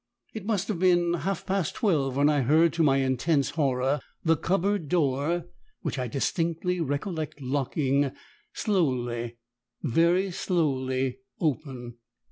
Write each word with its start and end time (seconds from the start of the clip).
It 0.33 0.47
must 0.47 0.67
have 0.67 0.79
been 0.79 1.13
half 1.13 1.45
past 1.45 1.75
twelve 1.75 2.15
when 2.15 2.27
I 2.27 2.41
heard, 2.41 2.73
to 2.73 2.81
my 2.81 2.97
intense 2.97 3.51
horror, 3.51 3.99
the 4.25 4.35
cupboard 4.35 4.89
door 4.89 5.45
which 5.83 5.99
I 5.99 6.07
distinctly 6.07 6.79
recollect 6.81 7.39
locking 7.39 8.11
slowly, 8.51 9.37
very 9.83 10.31
slowly, 10.31 11.19
open. 11.39 11.97